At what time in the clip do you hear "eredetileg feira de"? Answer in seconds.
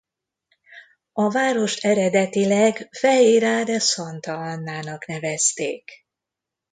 1.85-3.79